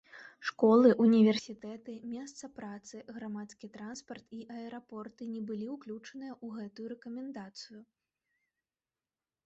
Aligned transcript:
Школы, 0.49 0.91
універсітэты, 1.05 1.93
месца 2.13 2.49
працы, 2.61 3.01
грамадскі 3.19 3.69
транспарт 3.75 4.27
і 4.39 4.49
аэрапорты 4.57 5.23
не 5.37 5.41
былі 5.53 5.67
ўключаныя 5.77 6.33
ў 6.45 6.61
гэтую 6.61 6.87
рэкамендацыю. 6.99 7.79